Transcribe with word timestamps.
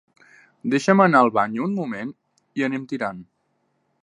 Deixa'm 0.73 1.03
anar 1.05 1.21
al 1.25 1.29
bany 1.37 1.59
un 1.67 1.77
moment 1.83 2.13
i 2.61 2.69
anem 2.71 2.93
tirant. 2.95 3.23